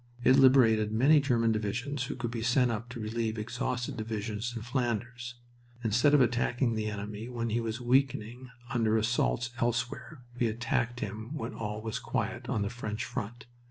[0.23, 4.63] It liberated many German divisions who could be sent up to relieve exhausted divisions in
[4.63, 5.35] Flanders.
[5.83, 11.35] Instead of attacking the enemy when he was weakening under assaults elsewhere, we attacked him
[11.35, 13.45] when all was quiet on the French front.